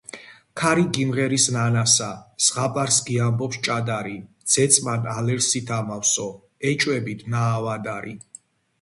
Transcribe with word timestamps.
ქარი 0.59 0.85
გიმღერის 0.97 1.45
ნანასა, 1.55 2.07
ზღაპარს 2.47 2.97
გიამბობს 3.11 3.61
ჭადარი.. 3.69 4.17
ძეწმან 4.55 5.09
ალერსით 5.15 5.73
ამავსო 5.81 6.29
ეჭვებით 6.73 7.27
ნაავადარი 7.37 8.21